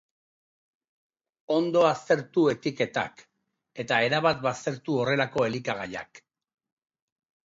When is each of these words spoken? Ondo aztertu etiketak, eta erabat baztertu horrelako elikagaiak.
Ondo 1.55 1.83
aztertu 1.89 2.45
etiketak, 2.53 3.21
eta 3.83 3.99
erabat 4.05 4.41
baztertu 4.47 4.97
horrelako 5.03 5.45
elikagaiak. 5.49 6.23